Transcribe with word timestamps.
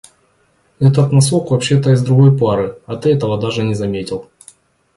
Этот 0.79 1.11
носок 1.11 1.51
вообще-то 1.51 1.91
из 1.91 2.01
другой 2.01 2.35
пары, 2.35 2.79
а 2.87 2.95
ты 2.95 3.11
этого 3.13 3.39
даже 3.39 3.61
не 3.61 3.75
заметил. 3.75 4.31